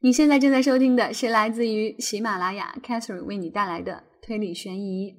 [0.00, 5.14] 你现在正在收听的是来自于喜马拉雅 Catherine 为你带来的推理悬疑。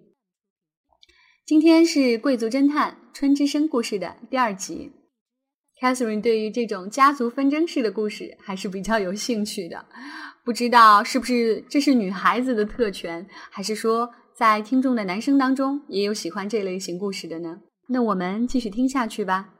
[1.45, 4.91] 今天是贵族侦探春之声故事的第二集。
[5.81, 9.83] Catherine 对于这种家族纷争式的故事还是比较有兴趣的，
[10.45, 17.61] 不知道是不是这是女孩子的特权，还是说在听众的男生当中也有喜欢这类型故事的呢？
[17.89, 19.55] 那我们继续听下去吧。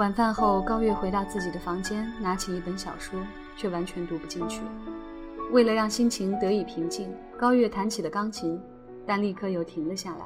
[0.00, 3.20] 晚饭后，高月回到自己的房间，拿起一本小说，
[3.54, 4.62] 却完全读不进去。
[5.52, 8.58] 为了让心情得以平静，高月弹起了钢琴，
[9.06, 10.24] 但立刻又停了下来。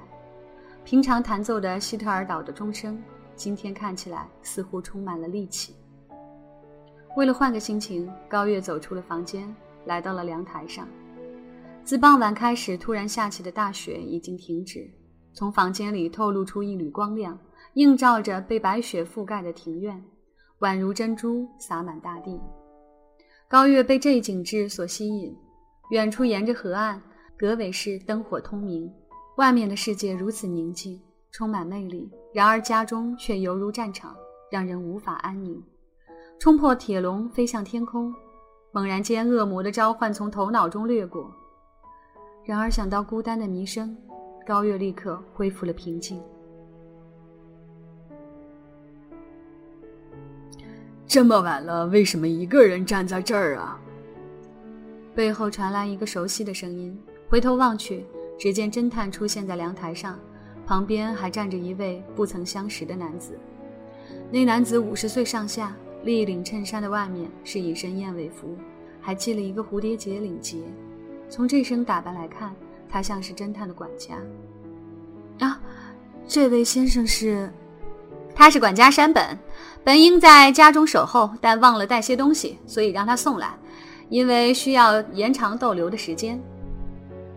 [0.85, 3.03] 平常弹奏的希特尔岛的钟声，
[3.35, 5.75] 今天看起来似乎充满了戾气。
[7.17, 9.53] 为了换个心情，高月走出了房间，
[9.87, 10.87] 来到了凉台上。
[11.83, 14.89] 自傍晚开始突然下起的大雪已经停止，
[15.33, 17.37] 从房间里透露出一缕光亮。
[17.75, 20.01] 映照着被白雪覆盖的庭院，
[20.61, 22.41] 宛如珍珠洒满大地。
[23.49, 25.37] 高月被这一景致所吸引。
[25.91, 27.01] 远处沿着河岸，
[27.37, 28.91] 格尾市灯火通明，
[29.37, 31.01] 外面的世界如此宁静，
[31.33, 32.11] 充满魅力。
[32.33, 34.17] 然而家中却犹如战场，
[34.51, 35.63] 让人无法安宁。
[36.39, 38.15] 冲破铁笼，飞向天空。
[38.73, 41.31] 猛然间，恶魔的召唤从头脑中掠过。
[42.45, 43.97] 然而想到孤单的弥生，
[44.47, 46.23] 高月立刻恢复了平静。
[51.07, 53.81] 这么晚了，为什么一个人站在这儿啊？
[55.15, 56.99] 背后传来一个熟悉的声音。
[57.29, 58.05] 回头望去，
[58.39, 60.19] 只见侦探出现在凉台上，
[60.67, 63.39] 旁边还站着一位不曾相识的男子。
[64.31, 68.57] 那男子五十岁上下，立领衬衫的外面是一身燕尾服，
[69.01, 70.59] 还系了一个蝴蝶结领结。
[71.29, 72.55] 从这身打扮来看，
[72.89, 74.17] 他像是侦探的管家。
[75.41, 75.61] 啊，
[76.27, 77.51] 这位先生是？
[78.35, 79.39] 他是管家山本。
[79.85, 83.55] 本应在家中守候，但忘了带些东西，所以让他送来，
[84.09, 86.41] 因为需要延长逗留的时间。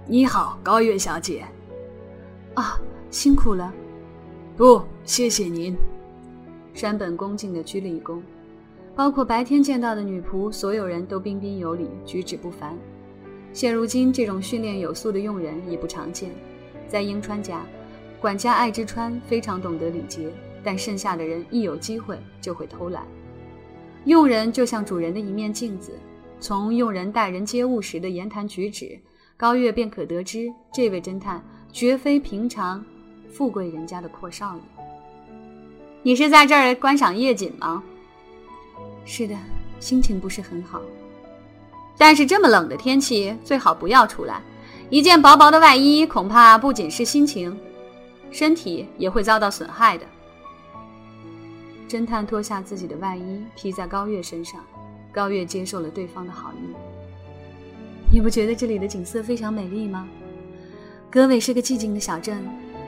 [0.05, 1.45] 你好，高月小姐。
[2.53, 2.79] 啊，
[3.11, 3.73] 辛苦了。
[4.55, 5.77] 不，谢谢您。
[6.73, 8.21] 山本恭敬地鞠了一躬。
[8.95, 12.75] 包括白天见到的女仆，所有人都彬彬有礼，举止不凡。
[13.51, 16.31] 现如今这种训练有素的佣人已不常见。
[16.87, 17.61] 在英川家，
[18.21, 20.29] 管家爱之川非常懂得礼节。
[20.67, 23.07] 但剩下的人一有机会就会偷懒。
[24.03, 25.97] 佣人就像主人的一面镜子，
[26.41, 28.99] 从佣人待人接物时的言谈举止，
[29.37, 31.41] 高月便可得知这位侦探
[31.71, 32.83] 绝非平常
[33.31, 34.61] 富贵人家的阔少爷。
[36.03, 37.81] 你是在这儿观赏夜景吗？
[39.05, 39.37] 是的，
[39.79, 40.81] 心情不是很好。
[41.97, 44.41] 但是这么冷的天气，最好不要出来。
[44.89, 47.57] 一件薄薄的外衣，恐怕不仅是心情，
[48.31, 50.05] 身体也会遭到损害的。
[51.87, 54.61] 侦探脱下自己的外衣披在高月身上，
[55.11, 56.75] 高月接受了对方的好意。
[58.11, 60.07] 你不觉得这里的景色非常美丽吗？
[61.09, 62.45] 格尾是个寂静的小镇，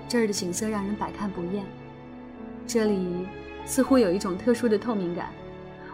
[0.08, 1.64] 这儿的景色让人百看不厌。
[2.68, 3.26] 这里
[3.66, 5.30] 似乎有一种特殊的透明感。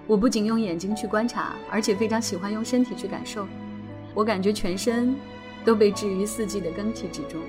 [0.07, 3.47] 我不仅用眼睛去观察，而且非常喜欢用身体去感受。
[4.13, 5.15] 我感觉全身
[5.63, 7.39] 都被置于四季的更替之中。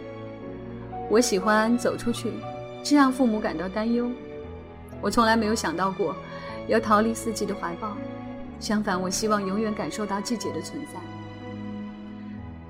[1.10, 2.30] 我喜欢走出去，
[2.82, 4.10] 这让父母感到担忧。
[5.00, 6.16] 我从来没有想到过
[6.68, 7.96] 要逃离四季的怀抱，
[8.58, 10.98] 相反，我希望永远感受到季节的存在。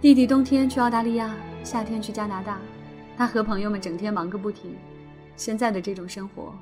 [0.00, 2.58] 弟弟冬天去澳大利亚，夏天去加拿大，
[3.16, 4.74] 他和朋友们整天忙个不停。
[5.36, 6.54] 现在的这种生活，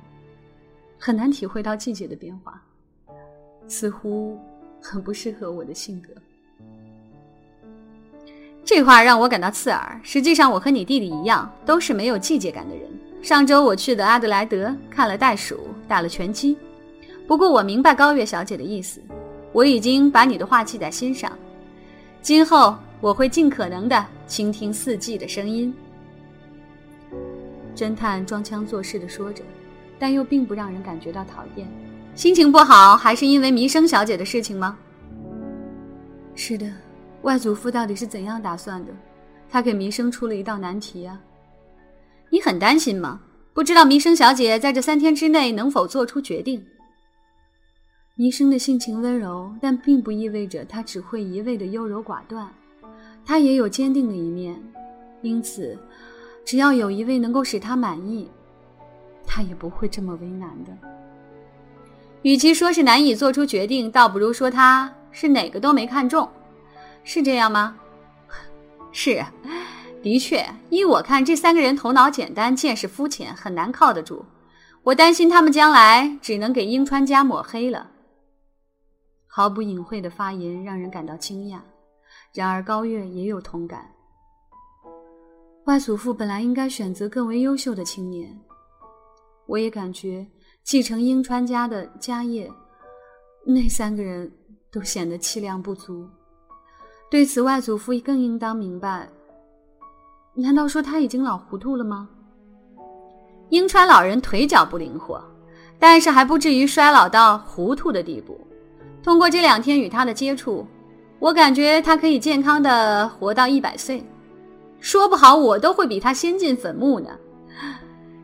[0.99, 2.63] 很难体会到季节的变化，
[3.67, 4.39] 似乎
[4.81, 6.09] 很不适合我的性格。
[8.65, 10.01] 这话让我感到刺耳。
[10.03, 12.89] 实际上，我和你弟弟一样，都是没有季节感的人。
[13.25, 15.59] 上周我去的阿德莱德看了袋鼠，
[15.89, 16.55] 打了拳击。
[17.27, 19.01] 不过我明白高月小姐的意思，
[19.51, 21.33] 我已经把你的话记在心上。
[22.21, 25.75] 今后我会尽可能的倾听四季的声音。
[27.75, 29.43] 侦探装腔作势的说着，
[29.99, 31.67] 但又并不让人感觉到讨厌。
[32.15, 34.77] 心情不好，还是因为弥生小姐的事情吗？
[36.35, 36.71] 是的，
[37.23, 38.93] 外祖父到底是怎样打算的？
[39.49, 41.19] 他给弥生出了一道难题啊。
[42.31, 43.21] 你很担心吗？
[43.53, 46.67] 不知道弥生小姐在这三天之内能否做出决定。
[48.17, 52.53] 弥生的性情温柔，但并不意味着她只会一味的优柔寡断，
[53.25, 54.61] 她也有坚定的一面。
[55.23, 55.79] 因此，
[56.45, 58.29] 只要有一位能够使她满意，
[59.27, 60.73] 她也不会这么为难的。
[62.23, 66.29] 与其说是难以做出决定，倒不如说她是哪个都没看中，
[67.05, 67.77] 是这样吗？
[68.91, 69.33] 是啊。
[70.05, 74.23] 的确，依我看，这三个人头脑简单，见识肤浅，很难靠得住。
[74.83, 77.91] 我担心他们将来只能给英川家抹黑了。
[79.27, 81.59] 毫不隐晦的发言让人感到惊讶，
[82.35, 83.91] 然而高月也有同感。
[85.65, 88.39] 外祖父本来应该选择更为优秀的青年，
[89.47, 90.27] 我也感觉
[90.63, 92.47] 继承英川家的家业，
[93.47, 94.31] 那三个人
[94.71, 96.07] 都显得气量不足。
[97.11, 99.09] 对此，外祖父更应当明白。
[100.37, 102.09] 难道说他已经老糊涂了吗？
[103.51, 105.23] 英川老人腿脚不灵活，
[105.79, 108.41] 但是还不至于衰老到糊涂的地步。
[109.03, 110.67] 通过这两天与他的接触，
[111.21, 114.03] 我感觉他可以健康的活到一百岁。
[114.81, 117.11] 说不好，我都会比他先进坟墓呢。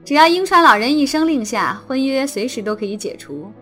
[0.04, 3.52] 只要英川老人一声令下，婚约随时都可以解除。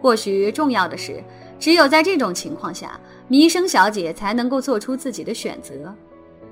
[0.00, 1.20] 或许重要的是，
[1.58, 5.92] 只有在这种情况下，弥生小姐才能够做出自己的选择。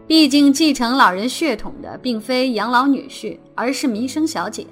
[0.06, 4.66] 毕竟继承老人血统的并非养老女婿，而是弥生小姐。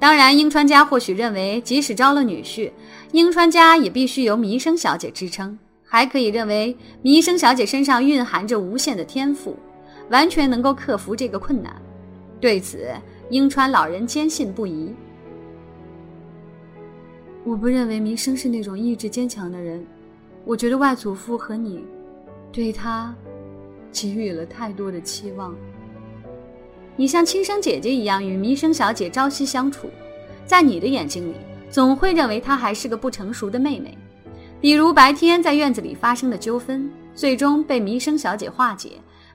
[0.00, 2.72] 当然，英川家或许认为，即使招了女婿，
[3.12, 5.56] 英川家也必须由弥生小姐支撑。
[5.84, 9.56] 还可以认为，弥生小姐身上蕴含着无限的天赋，
[10.10, 11.80] 完全能够克服这个困难。
[12.40, 12.90] 对此，
[13.30, 14.92] 英川老人坚信不疑。
[17.44, 19.86] 我不认为弥生是那种意志坚强的人。
[20.44, 21.84] 我觉得外祖父和你，
[22.50, 23.14] 对他。
[23.92, 25.54] 给予了太多的期望。
[26.96, 29.88] 你像亲生姐姐一样与弥生小姐朝夕相处，
[30.44, 31.36] 在你的眼睛里，
[31.70, 33.96] 总会认为她还是个不成熟的妹妹。
[34.60, 38.90] 比如白天在院子里发生的纠纷，最终被弥生小姐化解，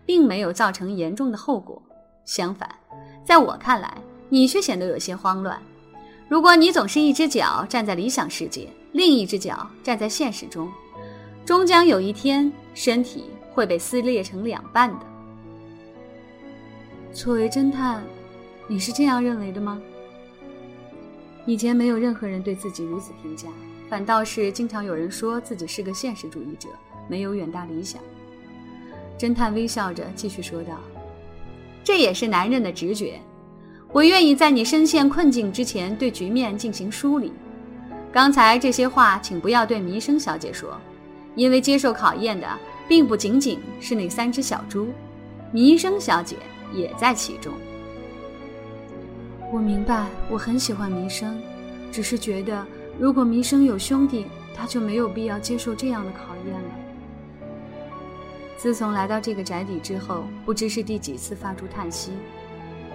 [0.06, 1.81] 并没有造成严重的后果。
[2.25, 2.69] 相反，
[3.25, 3.98] 在我看来，
[4.30, 5.59] 你却显得有些慌乱。
[6.30, 10.69] 如果你总是一只脚站在理想世界，另一只脚站在现实中，
[11.45, 13.25] 终将有一天身体。
[13.57, 15.06] 会被撕裂成两半的。
[17.12, 18.04] 作为侦探，
[18.68, 19.81] 你是这样认为的吗？
[21.48, 23.48] 以前没有任何人对自己如此评价，
[23.89, 26.69] 反倒是经常有人说自己是个现实主义者，
[27.07, 28.00] 没有远大理想。
[29.18, 30.80] 侦探微笑着继续说道
[31.83, 33.19] ：“这也是男人的直觉。
[33.92, 37.33] 我愿意在你深陷困境之前对局面进行梳理。
[38.12, 40.80] 刚才这些话，请不要对弥生小姐说，
[41.37, 42.45] 因为接受考验的。”
[42.89, 44.87] 并不仅仅是那三只小猪，
[45.51, 46.37] 弥生小姐
[46.73, 47.53] 也在其中。
[49.51, 51.37] 我明白，我很喜欢弥生，
[51.91, 52.65] 只是觉得
[52.97, 54.25] 如果弥生有兄弟，
[54.55, 56.69] 他就没有必要接受这样的考验了。
[58.55, 62.13] 自从来到这个宅邸之后，不知是第几次发出叹息。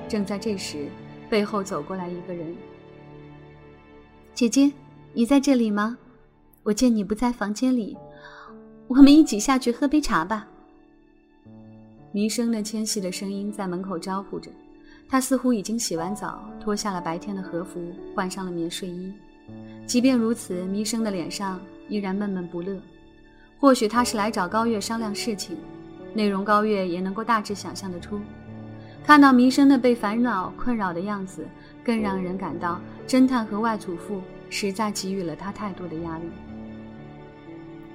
[0.08, 0.86] 正在这时，
[1.28, 2.56] 背后走过来一个人。
[4.32, 4.72] 姐姐，
[5.12, 5.98] 你在这里吗？
[6.62, 7.94] 我见你不在房间里。
[8.94, 10.46] 我们一起下去喝杯茶吧。
[12.10, 14.50] 弥生的纤细的声音在门口招呼着，
[15.08, 17.80] 他似乎已经洗完澡，脱下了白天的和服，
[18.14, 19.10] 换上了棉睡衣。
[19.86, 21.58] 即便如此，弥生的脸上
[21.88, 22.78] 依然闷闷不乐。
[23.58, 25.56] 或许他是来找高月商量事情，
[26.12, 28.20] 内容高月也能够大致想象得出。
[29.02, 31.46] 看到弥生那被烦恼困扰的样子，
[31.82, 32.78] 更让人感到
[33.08, 36.24] 侦探和外祖父实在给予了他太多的压力。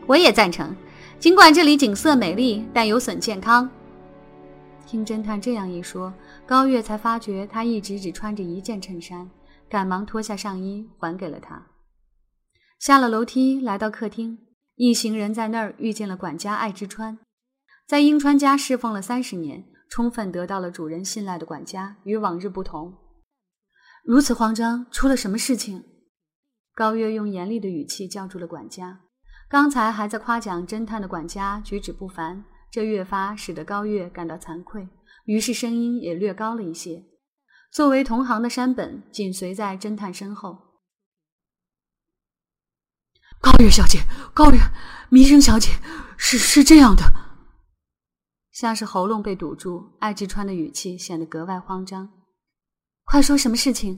[0.07, 0.73] 我也赞成，
[1.19, 3.67] 尽管这里景色美丽，但有损健康。
[4.85, 6.13] 听侦探这样一说，
[6.45, 9.27] 高月才发觉他一直只穿着一件衬衫，
[9.67, 11.65] 赶忙脱下上衣还给了他。
[12.79, 14.37] 下了楼梯，来到客厅，
[14.75, 17.17] 一行人在那儿遇见了管家爱之川。
[17.87, 22.93] 在英川家侍奉了三十年，充分得到了主人信赖的管家，与往日不同。
[24.03, 25.83] 如此慌张，出了什么事情？
[26.75, 28.99] 高月用严厉的语气叫住了管家。
[29.49, 34.89] 刚才还在夸奖侦探的管家举止不凡，这越发使得高月感到惭愧，
[35.23, 37.05] 于是声音也略高了一些。
[37.71, 40.57] 作为同行的山本紧随在侦探身后。
[43.39, 43.99] 高月小姐，
[44.33, 44.59] 高月，
[45.09, 45.71] 弥生小姐，
[46.17, 47.03] 是是这样的，
[48.51, 52.09] 像是喉咙被堵住，爱之川的语气显得格外慌张。
[53.05, 53.97] 快说，什么事情？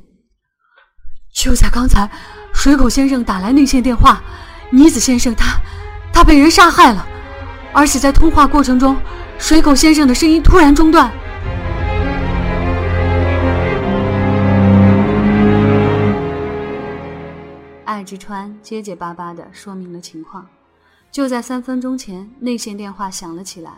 [1.34, 2.12] 就在刚才，
[2.53, 4.22] 水口先生打来内线电话。
[4.72, 5.60] 尼子先生，他，
[6.14, 7.04] 他被人杀害了，
[7.74, 8.96] 而且在通话过程中，
[9.40, 11.12] 水口先生的声音突然中断。
[17.84, 20.48] 爱之川结结巴巴的说明了情况。
[21.12, 23.72] 就在三分钟前，内线电话响了起来。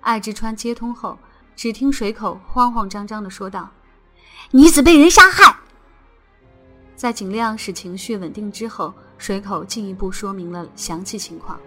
[0.00, 1.18] 爱之川接通后，
[1.54, 3.68] 只听水口慌慌张张的说道
[4.52, 5.54] ：“女子被人杀害。”
[6.96, 8.94] 在尽量使情绪稳定之后。
[9.18, 11.58] 水口进一步说明了详细情况。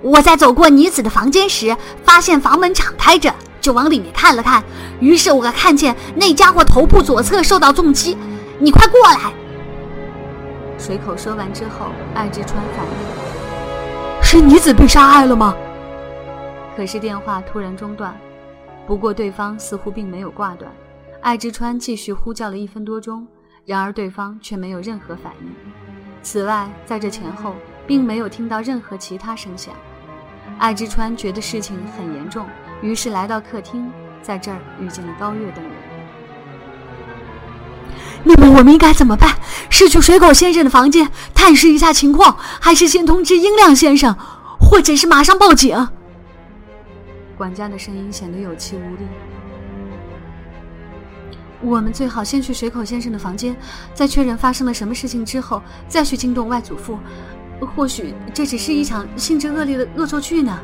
[0.00, 4.64] 我在走过女子的房间时，发现房门敞开着，就往里面看了看，
[5.00, 8.16] 于是我看见那家伙头部左侧受到重击。
[8.58, 9.32] 你快过来！
[10.78, 15.54] 水口说完之后，艾之川反应是女子被杀害了吗？
[16.76, 18.14] 可是电话突然中断，
[18.86, 20.72] 不过对方似乎并没有挂断。
[21.20, 23.26] 艾之川继续呼叫了一分多钟，
[23.64, 25.85] 然而对方却没有任何反应。
[26.26, 27.54] 此外，在这前后
[27.86, 29.72] 并没有听到任何其他声响。
[30.58, 32.44] 爱之川觉得事情很严重，
[32.82, 33.88] 于是来到客厅，
[34.22, 35.72] 在这儿遇见了高月等人。
[38.24, 39.36] 那么我们应该怎么办？
[39.70, 44.12] 是去水口先生的房间探视一下情况，还是先通知英亮先生，
[44.58, 45.88] 或者是马上报警？
[47.38, 49.06] 管家的声音显得有气无力。
[51.62, 53.56] 我们最好先去水口先生的房间，
[53.94, 56.98] 在确认发生了什么事情之后，再去惊动外祖父。
[57.74, 60.58] 或许这只是一场性质恶劣的恶作剧呢。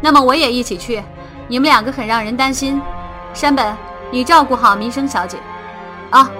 [0.00, 1.02] 那么我也一起去。
[1.46, 2.80] 你们两个很让人担心。
[3.34, 3.76] 山本，
[4.10, 5.36] 你照顾好民生小姐。
[6.10, 6.30] 啊，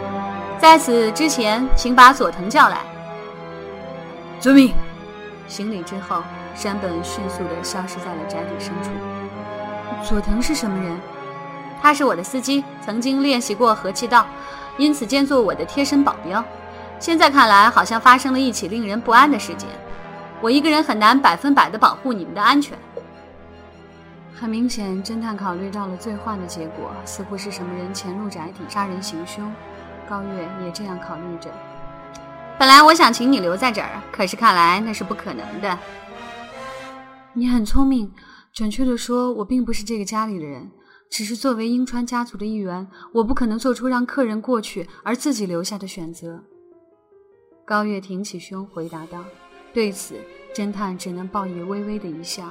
[0.59, 2.79] 在此之前，请把佐藤叫来。
[4.41, 4.73] 遵命。
[5.47, 6.23] 行礼之后，
[6.55, 8.91] 山本迅速地消失在了宅邸深处。
[10.03, 10.97] 佐藤是什么人？
[11.81, 14.27] 他是我的司机，曾经练习过和气道，
[14.77, 16.45] 因此兼做我的贴身保镖。
[16.99, 19.69] 现在看来，好像发生了一起令人不安的事件。
[20.43, 22.79] 我一个人很难百分百的保护你们的安全。
[24.35, 29.53] 很明显，侦探考虑到了最坏的结果，似乎是什么人潜入宅邸杀人行凶。
[30.09, 31.51] 高月也这样考虑着。
[32.59, 35.79] 本来我想请你留在这儿，可是看来那是不可能的。
[37.33, 38.13] 你很聪明，
[38.53, 40.71] 准确的说，我并不是这个家里的人，
[41.11, 46.41] 只是作为英川家族的一员，我不可能做出让客人过去而自己留下的选择。
[47.67, 49.25] 高月挺起胸回答道
[49.75, 50.15] ：“对此，
[50.55, 52.51] 侦探只能报以微微的一笑。”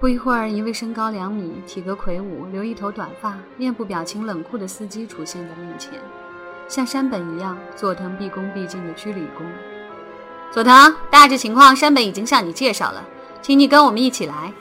[0.00, 5.92] 不一会儿，一位身高两米、体格魁梧、留一头短发、面部表情冷酷的司机出现在面前，
[6.68, 9.42] 像山本一样，佐藤毕恭毕敬的居礼躬。
[10.50, 13.04] 佐藤，大致情况山本已经向你介绍了，
[13.42, 14.54] 请你跟我们一起来。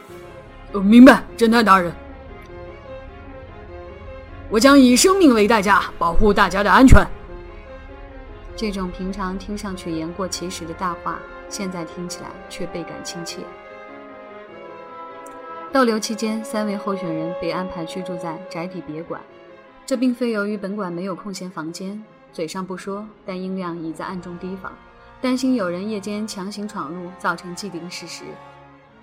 [0.73, 1.93] 呃，明白，侦探大人。
[4.49, 7.05] 我将以生命为代价保护大家的安全。
[8.55, 13.41] 这种平常听上去言过其实的大话，现在听起来却倍感亲切。
[15.71, 19.21] 逗留期间，三位候选人被安排居住在宅邸别馆。
[19.85, 24.71] 这并非由于本馆没有空闲房间，嘴上不说，但英亮已在暗中提防，
[25.21, 28.23] 担心有人夜间强行闯入，造成既定事实。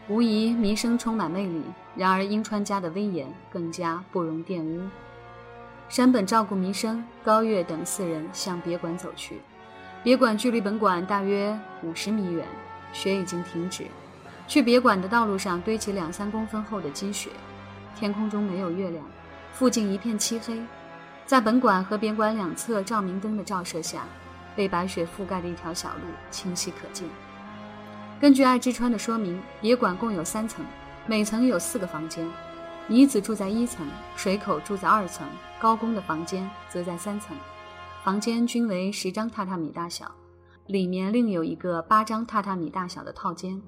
[0.08, 1.62] 无疑，弥生充满魅力，
[1.94, 4.80] 然而英川家的威严更加不容玷污。
[5.88, 9.40] 山本照顾弥生、高月等四人向别馆走去。
[10.02, 12.46] 别馆距离本馆大约五十米远，
[12.92, 13.84] 雪已经停止。
[14.46, 17.30] 去别馆的道路上堆起两三公分厚的积雪，
[17.96, 19.04] 天空中没有月亮，
[19.52, 20.60] 附近一片漆黑。
[21.26, 24.04] 在本馆和别馆两侧照明灯的照射下，
[24.54, 26.00] 被白雪覆盖的一条小路
[26.30, 27.08] 清晰可见。
[28.20, 30.64] 根据爱之川的说明，别馆共有三层，
[31.06, 32.26] 每层有四个房间。
[32.86, 35.26] 女子住在一层，水口住在二层，
[35.58, 37.34] 高宫的房间则在三层。
[38.04, 40.14] 房间均为十张榻榻米大小，
[40.66, 43.62] 里面另有一个八张榻榻米大小的套间。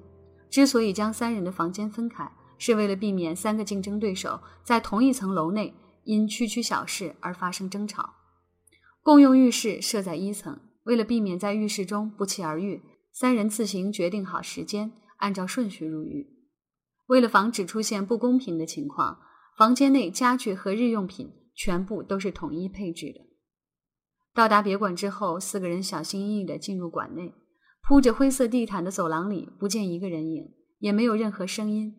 [0.51, 8.13] 之所以将三人的房间分开，是为了避免三个竞争对手在同一层楼内因区区小事而发生争吵。
[9.01, 16.36] 共用浴室设在一层，为了避免在浴室中不期而遇，三人自行决定好时间，按照顺序入浴。
[17.07, 19.19] 为了防止出现不公平的情况，
[19.57, 23.21] 房间内家具和日用品全部都是统一配置的。
[24.33, 27.33] 到达别馆之后，四个人小心翼翼地进入馆内。
[27.81, 31.95] 铺着灰色地毯的走廊里不见一个人影，也没有任何声音。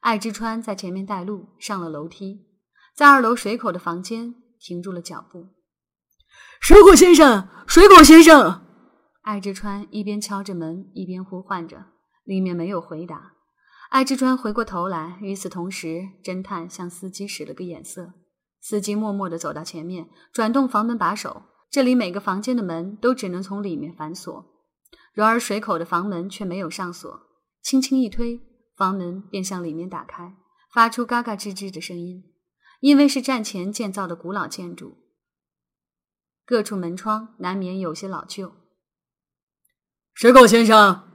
[0.00, 2.46] 爱之川在前面带路，上了楼梯，
[2.96, 5.48] 在二楼水口的房间停住了脚步。
[6.60, 8.64] 水口先生，水口先生！
[9.20, 11.84] 爱之川一边敲着门，一边呼唤着，
[12.24, 13.34] 里面没有回答。
[13.88, 18.12] 爱之川回过头来，与此同时，侦探向司机使了个眼色。
[18.60, 21.42] 司机默默地走到前面，转动房门把手。
[21.70, 24.44] 这里每个房间的门都只能从里面反锁。
[25.12, 27.20] 然而水口的房门却没有上锁，
[27.62, 28.40] 轻轻一推，
[28.76, 30.36] 房门便向里面打开，
[30.72, 32.24] 发出嘎嘎吱吱的声音。
[32.80, 34.96] 因为是战前建造的古老建筑，
[36.46, 38.52] 各处门窗难免有些老旧。
[40.14, 41.08] 水口先生，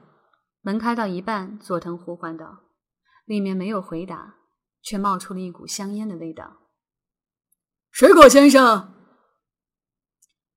[0.61, 2.62] 门开到一半，佐藤呼唤道
[3.33, 4.35] ：“里面没有回答，
[4.83, 6.57] 却冒出了一股香烟的味道。”
[7.89, 8.93] 水口先生，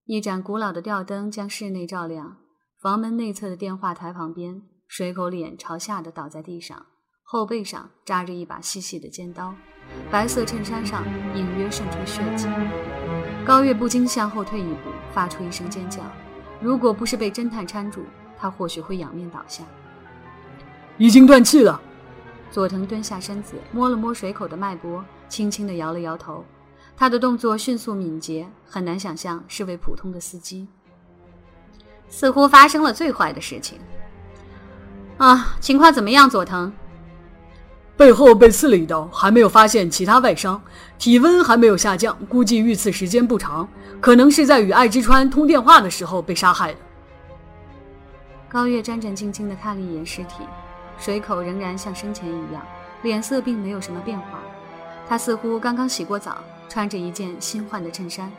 [0.05, 2.37] 一盏古老的吊灯将室内照亮。
[2.79, 6.85] 房门内侧的电话台旁边，水口脸朝下的倒在地上，
[7.23, 9.55] 后背上扎着一把细细的尖刀，
[10.11, 11.03] 白色衬衫上
[11.35, 12.47] 隐约渗出血迹。
[13.47, 16.03] 高月不禁向后退一步，发出一声尖叫。
[16.61, 18.05] 如果不是被侦探搀住，
[18.37, 19.65] 他或许会仰面倒下。
[20.99, 21.81] 已经断气了。
[22.51, 26.45] 佐藤蹲下身子，摸了摸水口的脉搏，轻轻地摇了摇头。
[26.97, 30.67] 他的动作迅速敏捷，很难想象是位普通的司机。
[32.09, 33.79] 似乎发生了最坏的事情。
[35.19, 36.73] 啊，情况怎么样，佐藤？
[37.97, 40.63] 背后被刺了一刀，还没有发现其他外伤，
[40.99, 43.69] 体温还没有下降，估计遇刺时间不长，
[44.01, 46.79] 可能是在与爱之川通电话的时候被杀害的。
[48.49, 50.45] 高月战战兢兢地看了一眼尸体，
[50.99, 52.63] 水口仍然像生前一样，
[53.03, 54.41] 脸色并没有什么变化。
[55.09, 56.39] 他似乎刚刚洗过澡，
[56.69, 58.31] 穿着一件新换的衬衫。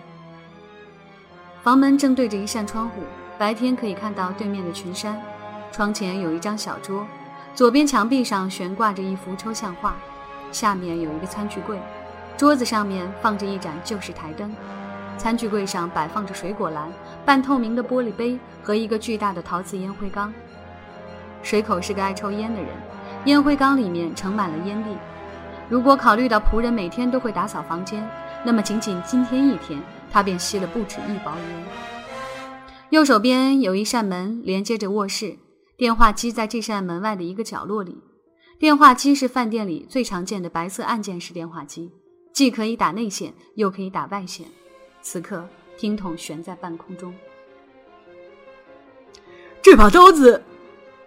[1.63, 3.01] 房门正对着一扇窗户，
[3.37, 5.21] 白天可以看到对面的群山。
[5.71, 7.05] 窗前有一张小桌。
[7.53, 9.95] 左边墙壁上悬挂着一幅抽象画，
[10.51, 11.79] 下面有一个餐具柜，
[12.37, 14.53] 桌子上面放着一盏旧式台灯，
[15.17, 16.87] 餐具柜上摆放着水果篮、
[17.25, 20.31] 半透明的玻璃杯和一个巨大的陶瓷烟灰缸。
[21.47, 22.69] 水口是个爱抽烟的人，
[23.23, 24.89] 烟灰缸里面盛满了烟蒂。
[25.69, 28.05] 如果考虑到仆人每天都会打扫房间，
[28.43, 31.65] 那么仅仅今天一天，他便吸了不止一包烟。
[32.89, 35.37] 右手边有一扇门连接着卧室。
[35.77, 37.97] 电话机在这扇门外的一个角落里。
[38.59, 41.93] 电话机是饭店里最常见的白色按键式电话机，
[42.33, 44.47] 既可以打内线，又可以打外线。
[45.01, 47.15] 此刻，听筒悬在半空中。
[49.61, 50.43] 这把刀子。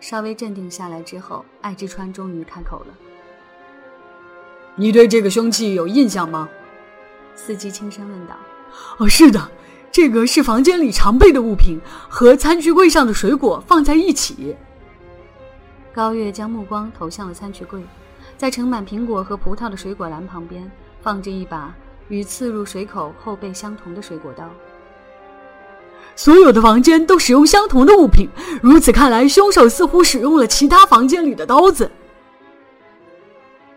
[0.01, 2.95] 稍微镇定下来之后，爱之川终于开口了
[4.75, 6.49] ：“你对这个凶器有印象吗？”
[7.37, 8.35] 司机轻声问道。
[8.99, 9.51] “哦，是的。”
[9.93, 14.55] 这个是房间里常备的物品，和餐具柜上的水果放在一起。
[15.93, 17.83] 高月将目光投向了餐具柜，
[18.39, 20.71] 在盛满苹果和葡萄的水果篮旁边，
[21.03, 21.75] 放着一把
[22.07, 24.49] 与刺入水口后背相同的水果刀。
[26.23, 28.29] 所有的房间都使用相同的物品，
[28.61, 31.91] 如此看来，凶手似乎使用了其他房间里的刀子。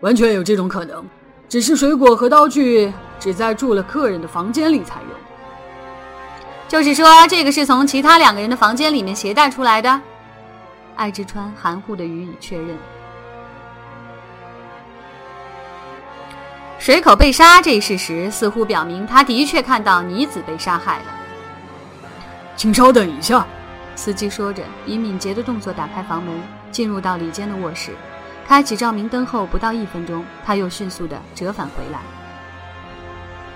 [0.00, 1.02] 完全有这种可能，
[1.48, 5.16] 只是水果和刀具只在住了客人的房间里才有。
[6.68, 9.98] 就是说，这个是从其他两个人的房间里面携带出来的。
[10.96, 12.76] 艾之川含糊的予以确认。
[16.78, 21.23] 水口被杀这一事实似乎表明，他的确看到妮子被杀害了。
[22.56, 23.46] 请稍等一下，
[23.96, 26.40] 司机说着，以敏捷的动作打开房门，
[26.70, 27.90] 进入到里间的卧室。
[28.46, 31.98] 开启照明灯后不到一分钟，他又迅速的折返回来。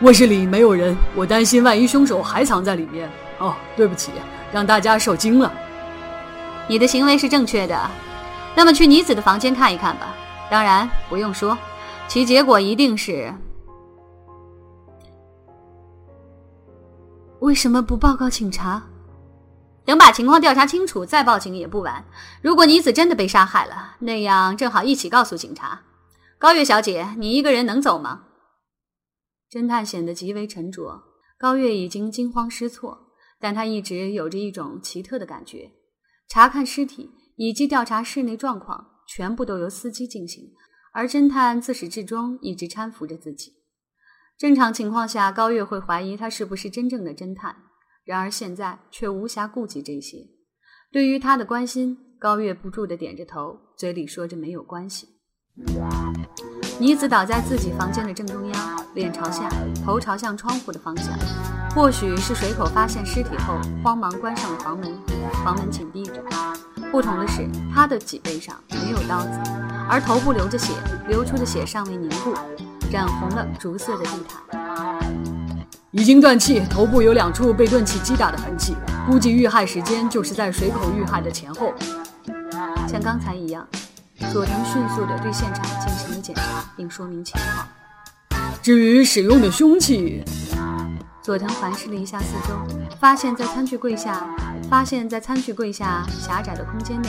[0.00, 3.08] 卧室里没有人，我担心万一凶手还藏在里面。
[3.38, 4.12] 哦，对不起，
[4.52, 5.52] 让大家受惊了。
[6.66, 7.90] 你的行为是正确的，
[8.54, 10.14] 那么去妮子的房间看一看吧。
[10.50, 11.56] 当然不用说，
[12.06, 13.32] 其结果一定是……
[17.48, 18.86] 为什么不报告警察？
[19.86, 22.04] 等把情况调查清楚再报警也不晚。
[22.42, 25.80] 如果妮子真的被杀害了，那样正好一起告诉警察。
[26.38, 28.26] 高月小姐，你一个人能走吗？
[29.50, 31.02] 侦探显得极为沉着，
[31.38, 35.70] 高月已经惊慌失措，但他一直有着一种奇特的感觉：
[36.28, 40.52] 查看尸体以及调查室内状况，全部都由司机进行，
[40.92, 43.54] 而侦探自始至终一直搀扶着自己。
[44.38, 47.56] 正常情况下，高月会怀疑他是不是真正的侦探，
[48.04, 50.18] 然而现在却无暇顾及这些。
[50.92, 55.08] 对于他的关心，高月不住地点着头，嘴里说着没有关系。
[56.78, 59.50] 妮子倒在自己房间的正中央，脸朝下，
[59.84, 61.18] 头朝向窗户的方向。
[61.74, 64.96] 或许是水口发现尸体后，慌忙关上了房门，
[65.44, 66.22] 房门紧闭着。
[66.92, 69.30] 不同的是，他的脊背上没有刀子，
[69.90, 70.72] 而头部流着血，
[71.08, 72.32] 流出的血尚未凝固，
[72.90, 74.98] 染红了竹色的地毯。
[75.90, 81.72] 已经断气，头部有两处被钝器击打的痕迹，估计遇害时间就是在水口遇害的前后，
[82.86, 83.66] 像刚才一样。
[84.32, 86.42] 佐藤迅速地对现场进行了检查，
[86.76, 87.66] 并说明情况。
[88.60, 90.22] 至于使用的凶器，
[91.22, 92.54] 佐藤环视了一下四周，
[93.00, 94.26] 发现在餐具柜下，
[94.68, 97.08] 发现在餐具柜下狭窄的空间内，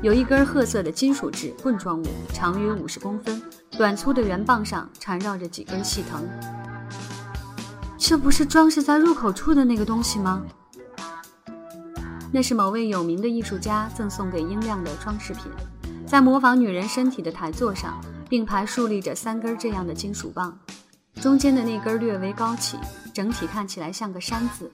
[0.00, 6.24] 有一根褐色的金属制棍状物，长约五十公分，短粗的圆棒上缠绕着几根细藤。
[7.98, 10.44] 这不是装饰在入口处的那个东西吗？
[12.30, 15.50] 那是某位有名的艺术家赠送给英亮的装饰品。
[16.06, 20.56] 在模仿女人身体的台座上，并排竖立着三根这样的金属棒，
[21.20, 22.78] 中间的那根略微高起，
[23.12, 24.70] 整体看起来像个山字。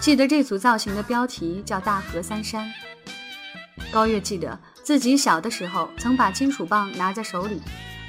[0.00, 2.70] 记得这组造型的标题叫“大河三山”。
[3.92, 7.60] 高月记得自己小的时候曾把金属棒拿在手里，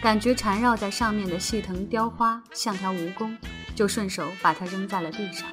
[0.01, 3.35] 感觉缠绕在上面的细藤雕花像条蜈蚣，
[3.75, 5.47] 就顺手把它扔在了地上。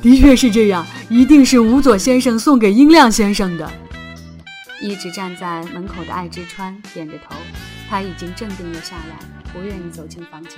[0.00, 3.70] 的确是这样，一定是吴佐先生送给英亮先生的。
[4.80, 7.34] 一直站在门口的爱之川点着头，
[7.88, 9.18] 他已经镇定了下来，
[9.52, 10.52] 不愿意走进房间。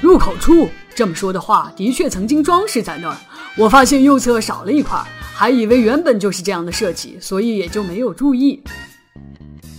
[0.00, 3.16] 入口处，这么说的话，的确曾经装饰在那儿。
[3.56, 4.98] 我发现右侧少了一块，
[5.34, 8.62] 还以为原本就是这样的设计，所以也就没有注意。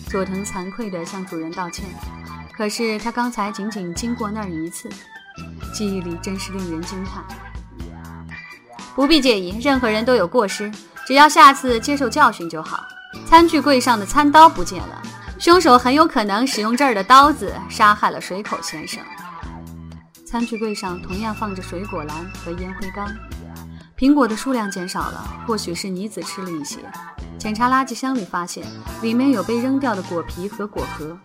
[0.07, 1.85] 佐藤惭愧地向主人道歉，
[2.55, 4.87] 可是他刚才仅仅经过那儿一次，
[5.73, 7.23] 记忆里真是令人惊叹。
[8.93, 10.71] 不必介意，任何人都有过失，
[11.07, 12.85] 只要下次接受教训就好。
[13.25, 15.01] 餐具柜上的餐刀不见了，
[15.39, 19.01] 凶手很有可能使用这儿的刀子杀害了水口先生。
[20.27, 23.07] 餐具柜上同样放着水果篮和烟灰缸，
[23.97, 26.79] 苹果的数量减少了，或许是妮子吃了一些。
[27.37, 28.65] 检查垃圾箱里发现，
[29.01, 31.17] 里面有被扔掉的果皮和果核。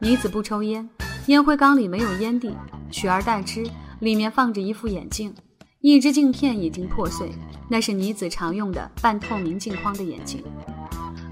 [0.00, 0.88] 妮子不抽烟，
[1.26, 2.54] 烟灰缸里没有烟蒂，
[2.90, 3.64] 取而代之，
[4.00, 5.34] 里面放着一副眼镜。
[5.80, 7.30] 一只镜片已经破碎，
[7.68, 10.42] 那是妮子常用的半透明镜框的眼镜。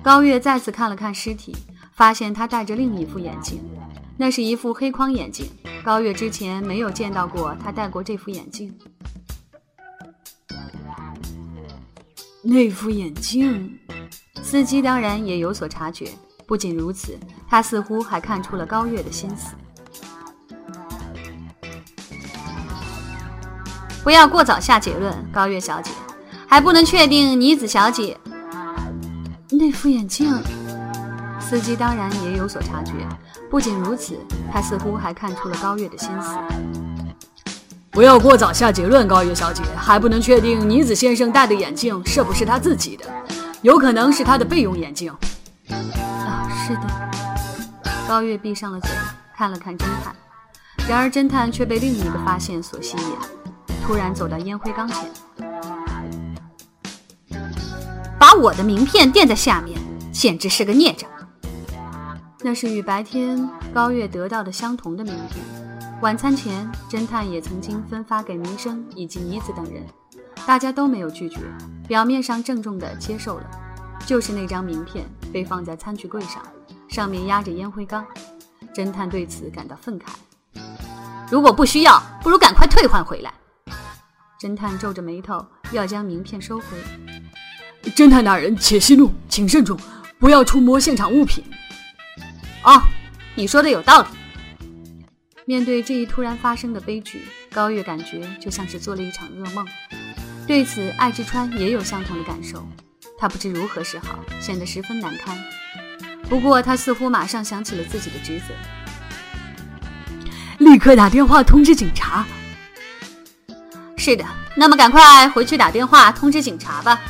[0.02, 1.56] 高月再次看了看尸体，
[1.92, 3.60] 发现他戴着另一副眼镜，
[4.16, 5.46] 那是一副黑框眼镜。
[5.84, 8.72] 高月之前没有见到过他戴过这副眼镜。
[12.48, 13.76] 那副眼镜，
[14.40, 16.08] 司机当然也有所察觉。
[16.46, 19.56] 不仅如此，他似乎还看出了高月的心思。
[24.04, 25.90] 不要过早下结论，高月小姐，
[26.46, 28.16] 还不能确定妮子小姐
[29.50, 30.32] 那副眼镜。
[31.40, 32.92] 司机当然也有所察觉。
[33.50, 34.16] 不仅如此，
[34.52, 36.85] 他似乎还看出了高月的心思。
[37.96, 43.06] 不要过早下结论，高月小姐，还不能确定妮子先生戴的眼镜是不是他自己的，
[43.62, 45.10] 有可能是他的备用眼镜。
[45.70, 46.82] 啊，是的。
[48.06, 48.90] 高月闭上了嘴，
[49.34, 50.14] 看了看侦探，
[50.86, 53.76] 然而侦探却被另一个发现所吸引。
[53.86, 55.10] 突然走到烟灰缸前，
[58.18, 59.80] 把我的名片垫在下面，
[60.12, 61.08] 简直是个孽障。
[62.42, 65.65] 那是与白天高月得到的相同的名片。
[66.02, 69.82] 晚餐前，侦探也曾经分发给明生以及妮子等人，
[70.46, 71.40] 大家都没有拒绝，
[71.88, 73.50] 表面上郑重地接受了。
[74.04, 76.42] 就是那张名片被放在餐具柜上，
[76.86, 78.06] 上面压着烟灰缸。
[78.74, 80.04] 侦探对此感到愤慨。
[81.30, 83.32] 如果不需要，不如赶快退换回来。
[84.38, 86.66] 侦探皱着眉头，要将名片收回。
[87.92, 89.78] 侦探大人，且息怒，请慎重，
[90.18, 91.42] 不要触摸现场物品。
[92.64, 92.82] 哦，
[93.34, 94.08] 你说的有道理。
[95.48, 99.64] 面对这一突然发生的悲剧，高月感觉就像是做了一场噩梦。
[100.44, 102.66] 对此，艾之川也有相同的感受，
[103.16, 105.38] 他不知如何是好，显得十分难堪。
[106.28, 108.54] 不过，他似乎马上想起了自己的职责，
[110.58, 112.26] 立刻打电话通知警察。
[113.96, 114.24] 是的，
[114.56, 117.00] 那么赶快回去打电话通知警察吧。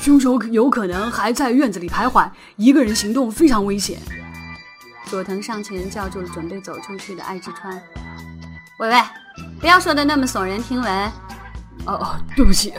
[0.00, 3.98] 凶手有可能还在院子里徘徊，一个人行动非常危险。
[5.12, 7.78] 佐藤上前叫住了准备走出去的爱之川。
[8.78, 8.96] 喂喂，
[9.60, 10.90] 不要说的那么耸人听闻。
[11.84, 12.72] 哦哦，对不起。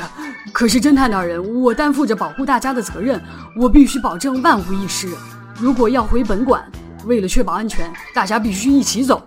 [0.52, 3.22] 可是侦探大人，我担负着保护大家的责任，
[3.56, 5.16] 我必须保证万无一失。
[5.60, 6.66] 如果要回本馆，
[7.06, 9.24] 为了确保安全，大家必须一起走。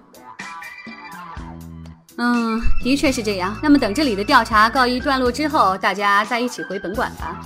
[2.17, 3.57] 嗯，的确是这样。
[3.63, 7.41] 那么等这里的调查告一段落之后，大家再一起回本馆吧。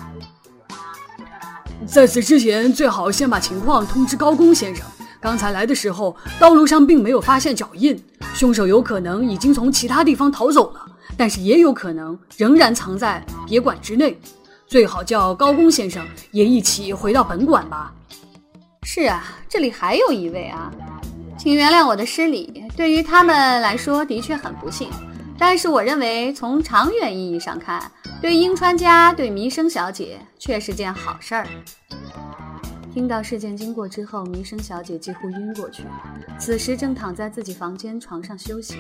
[1.87, 4.87] 在此之前，最好先把情况通知高公先生。
[5.21, 8.03] 刚才来的时候，道路上并没有发现脚印，
[8.35, 14.19] 凶手有可能已经从其他地方逃走了，但是也有可能仍然藏在别馆之内。
[14.67, 17.93] 最好叫高工先生也一起回到本馆吧。
[18.85, 20.73] 是啊，这里还有一位啊。
[21.37, 24.89] 请原谅我的失礼，对于他们来说的确很不幸，
[25.39, 27.91] 但是我认为从长远意义上看，
[28.23, 31.47] 对英川家、对弥生小姐却是件好事儿。
[32.93, 35.85] 听到事件经过之后，弥生小姐几乎晕过去，
[36.41, 38.75] 此时正躺在自己房间床上休息。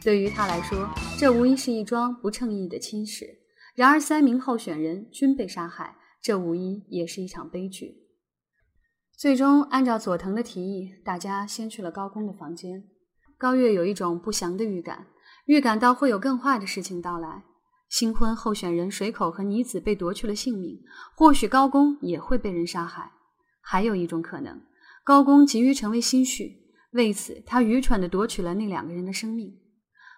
[0.00, 3.26] 对于她来说，这无疑是一桩不称意的亲事。
[3.74, 7.96] 然而，三名候选人均被杀害，这无疑也是一场悲剧。
[9.16, 12.84] 最终，按照佐藤的提议，大家先去了高公的房间。
[13.36, 15.08] 高月有一种不祥的预感，
[15.46, 17.42] 预感到会有更坏的事情到来。
[17.88, 20.78] 新婚候选人水口和妮子被夺去了性命，
[21.16, 23.10] 或许高公也会被人杀害。
[23.70, 24.60] 还有一种可能，
[25.04, 26.56] 高公急于成为新婿，
[26.90, 29.56] 为此他愚蠢地夺取了那两个人的生命。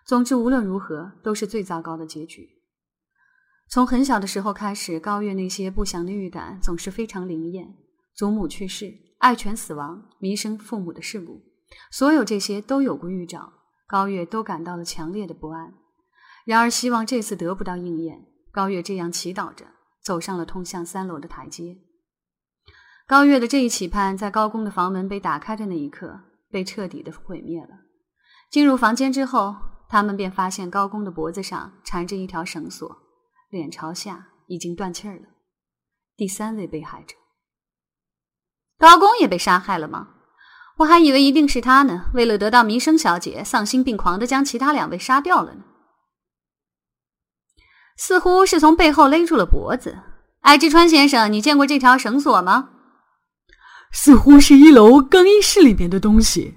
[0.07, 2.49] 总之，无论如何，都是最糟糕的结局。
[3.69, 7.75] 从很小的时候开始，高月那些不祥的预感总是非常灵验。
[8.15, 11.43] 祖母去世、爱犬死亡、弥生父母的事故，
[11.91, 13.53] 所有这些都有过预兆。
[13.87, 15.75] 高月都感到了强烈的不安。
[16.47, 18.25] 然而，希望这次得不到应验。
[18.51, 19.67] 高月这样祈祷着，
[20.03, 21.77] 走上了通向三楼的台阶。
[23.13, 26.19] 高月的这一期盼，在高宫的房门被打开的那一刻，
[26.51, 27.69] 被彻底的毁灭了。
[28.51, 29.55] 进入房间之后，
[29.87, 32.91] 他们便发现高宫的脖子上缠着一条绳索，
[33.51, 35.25] 脸朝下，已经断气儿了。
[36.17, 37.15] 第三位被害者，
[38.79, 40.09] 高公也被杀害了吗？
[40.79, 42.07] 我还以为一定是他呢。
[42.15, 45.65] 为了得到弥生小姐，丧心病狂的将其他两位杀掉了呢。
[47.99, 49.99] 似乎是从背后勒住了脖子。
[50.41, 52.71] 爱之川先生，你见过这条绳索吗？
[53.93, 56.55] 似乎是一楼更衣室里面的东西。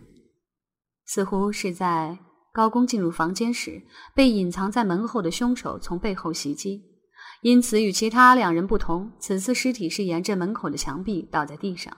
[1.06, 2.18] 似乎是在
[2.54, 3.84] 高公进入房间时，
[4.16, 6.82] 被隐藏在门后的凶手从背后袭击。
[7.42, 11.96] 因此，与其他两人不同，此次尸体是沿着门口的墙壁倒在地上。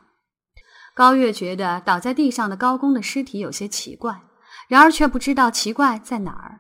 [0.94, 4.24] 高月觉得倒在地上的高公的尸体有些奇怪，
[4.68, 6.60] 然而却不知道奇怪在哪儿。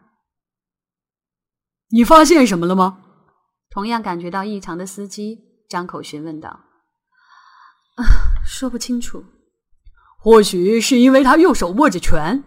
[1.90, 3.00] 你发现什么了吗？
[3.70, 6.50] 同样感觉到异常的司机张口询问道
[7.98, 8.04] ：“啊，
[8.48, 9.24] 说不清楚。
[10.20, 12.44] 或许是因为他右手握着拳。”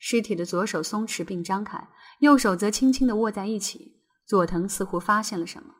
[0.00, 1.88] 尸体的左手松弛并张开，
[2.20, 3.92] 右手则轻轻的握在一起。
[4.26, 5.74] 佐藤似乎发现了什么，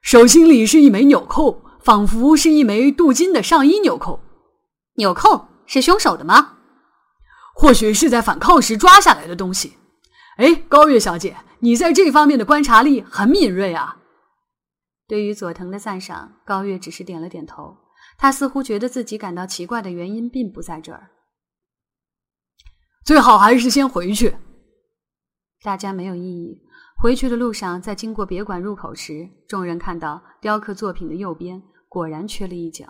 [0.00, 4.20] 手心里是一枚纽扣，仿佛是一枚镀金的上衣纽扣。
[4.94, 6.58] 纽扣是凶手的吗？
[7.54, 9.76] 或许是在反抗时抓下来的东西。
[10.36, 13.98] 哎，高月小姐，你在这方面的观察力很敏锐啊。
[15.08, 17.76] 对于佐藤的赞赏，高月只是点了点头。
[18.20, 21.08] 他似乎觉得自己感到奇怪的原因并不在这儿。
[23.02, 24.36] 最好还是先回去。
[25.62, 26.60] 大家没有异议。
[26.98, 32.84] 回去的路上，在经过别馆入口时，众人看到雕刻作品的右边果然缺了一角。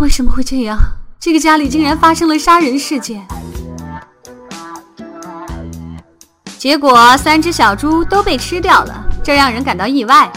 [0.00, 0.78] 为什么会这样？
[1.18, 3.26] 这个家里竟然发生了杀人事件。
[6.56, 10.32] 结果三只小猪都被吃掉了，这让人感到意外。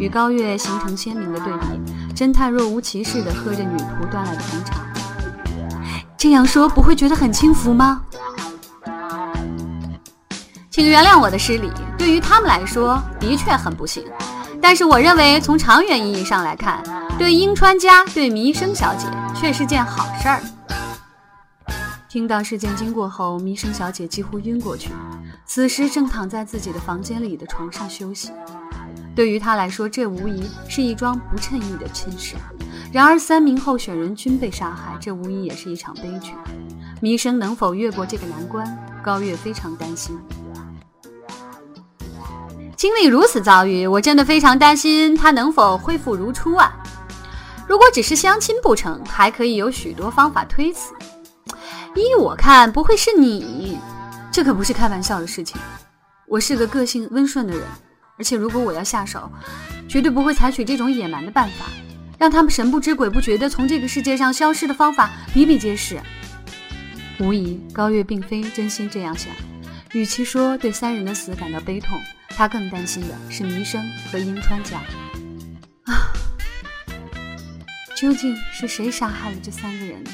[0.00, 4.80] 与高月形成鲜明的对比，侦探若无其事地喝着女仆端来的红茶。
[6.16, 8.02] 这样说不会觉得很轻浮吗？
[10.70, 14.02] 请原谅我的失礼，对于他们来说的确很不幸。
[14.62, 16.82] 但是我认为从长远意义上来看，
[17.18, 20.40] 对樱川家、对弥生小姐却是件好事儿。
[22.08, 24.90] 听到事件经过后，弥生小姐几乎晕过去，
[25.44, 28.30] 此时正躺在自己的房间里的床上休息。
[29.14, 32.36] 对于她来说，这无疑是一桩不称意的亲事。
[32.92, 36.32] 然而，三名候选人均被杀害，这无疑也是一场悲剧。
[37.00, 38.78] 弥生能否越过这个难关？
[39.02, 40.18] 高月非常担心。
[42.76, 46.72] 经历如此遭遇，我真的非常担心他能否恢复如初啊！
[47.68, 50.94] 如果只是相亲不成，还可以有许多方法推辞。
[51.94, 53.78] 依我看，不会是你？
[54.32, 55.60] 这可不是开玩笑的事情。
[56.26, 57.62] 我是个个性温顺的人，
[58.20, 59.32] 而且如果我要下手，
[59.88, 61.64] 绝对不会采取这种野蛮的办法，
[62.18, 65.98] 让他们神不知鬼不觉地从这个世界上消失的方法比比皆是。
[67.18, 69.32] 无疑，高月并非真心这样想。
[69.92, 74.76] 与其说对三人的死感到悲痛，他更担心的是弥生和樱川家。
[75.84, 76.12] 啊，
[77.96, 80.10] 究竟是谁杀害了这三个人呢？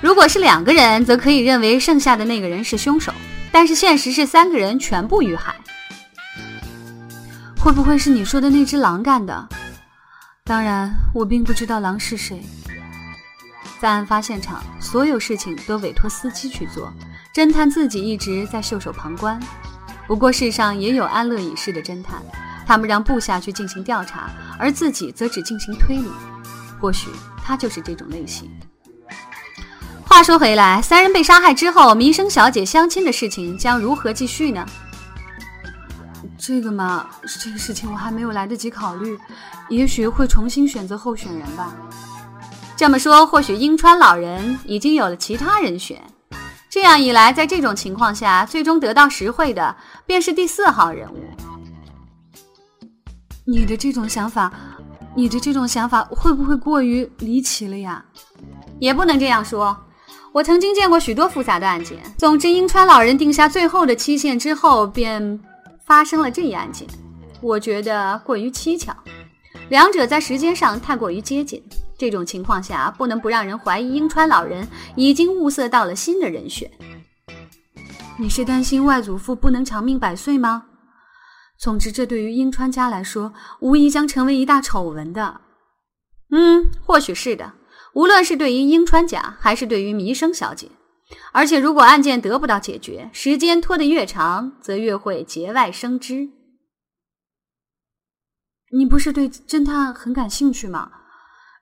[0.00, 3.12] 如果是两个人，则可以认为剩下的那个人是凶手。
[3.50, 5.56] 但是现实是三个人全部遇害。
[7.62, 9.48] 会不会是你说的那只狼干的？
[10.44, 12.42] 当然，我并不知道狼是谁。
[13.78, 16.90] 在案发现场，所有事情都委托司机去做，
[17.34, 19.38] 侦探自己一直在袖手旁观。
[20.06, 22.22] 不过世上也有安乐已逝的侦探，
[22.66, 26.08] 他们让部下去进行调查，而自己则只进行推理。
[26.80, 27.10] 或许
[27.44, 28.50] 他就是这种类型。
[30.06, 34.66] 话说回来，三人被杀害之后，弥生小姐相亲的事情将如何继续呢？
[36.50, 37.08] 这个嘛，
[37.40, 39.16] 这个事情我还没有来得及考虑，
[39.68, 41.72] 也许会重新选择候选人吧。
[42.76, 46.02] 这么说，或许樱川老人已经有了其他人选。
[46.68, 51.22] 这样一来，在这种情况下，最终得到实惠的便是第四号人物。
[53.44, 54.52] 你的这种想法，
[55.14, 58.04] 你的这种想法会不会过于离奇了呀？
[58.80, 59.76] 也不能这样说。
[60.32, 61.96] 我曾经见过许多复杂的案件。
[62.18, 65.40] 总之，樱川老人定下最后的期限之后，便
[65.90, 66.86] 发生了这一案件。
[67.40, 68.96] 我觉得过于蹊跷，
[69.70, 71.60] 两者在时间上太过于接近。
[71.98, 76.70] 这种情况下，不能不让人怀疑樱川老人已经物色到了新的人选。
[78.20, 80.66] 你是担心外祖父不能长命百岁吗？
[81.58, 85.40] 总之，这对于樱川家来说，无疑将成为一大丑闻的。
[86.30, 87.54] 嗯，或许是的。
[87.94, 90.70] 无论是对于樱川家，还是对于弥生小姐，
[91.32, 96.30] 而且如果案件得不到解决，时间拖得越长，则越会节外生枝。
[98.72, 100.90] 你不是对侦探很感兴趣吗？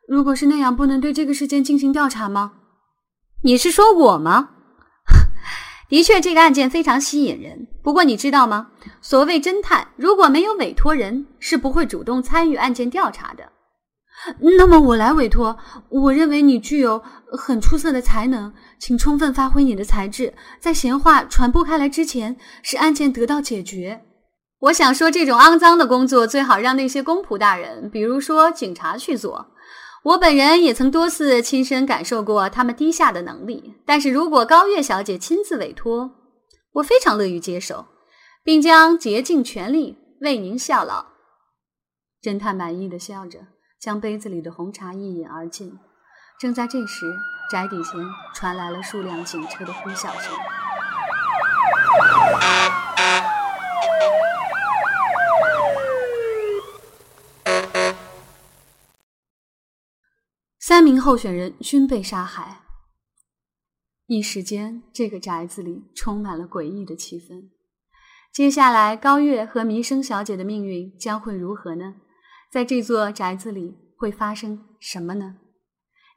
[0.06, 2.52] 如果是那样，不能对这个事件进行调查吗？
[3.42, 4.50] 你是说我吗？
[5.88, 7.66] 的确，这个案件非常吸引人。
[7.82, 8.72] 不过你知道吗？
[9.00, 13.52] 所谓侦探，如果没有委托人，是不会主动参与案件调查的。
[14.40, 15.56] 那么我来委托。
[15.88, 24.02] 我认为你具有很出色的才能，请充分发挥你的才智，在闲话传播开来之前，使案件得到解决。
[24.60, 29.46] 我想说，这种肮脏的工作最好让那些公仆大人，比如说警察去做。
[30.04, 36.10] 我本人也曾多次亲身感受过他们低下的能力，但是如果高月小姐亲自委托，
[36.74, 37.86] 我非常乐于接受，
[38.42, 41.06] 并将竭尽全力为您效劳。
[42.22, 43.40] 侦探满意的笑着，
[43.80, 45.78] 将杯子里的红茶一饮而尽。
[46.38, 47.06] 正在这时，
[47.50, 48.00] 宅邸前
[48.34, 50.32] 传来了数辆警车的呼啸声。
[60.60, 62.60] 三名候选人均被杀害，
[64.06, 67.48] 一时间，这个宅子里充满了诡异的气氛。
[68.30, 71.94] 接下来，高月和弥生小姐的命运将会如何呢？
[72.50, 75.36] 在这座宅子里会发生什么呢？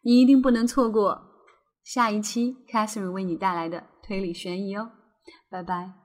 [0.04, 1.22] 你一定不能错过
[1.84, 4.92] 下一期 Catherine 为你带来的推理悬疑哦！
[5.50, 6.01] 拜拜。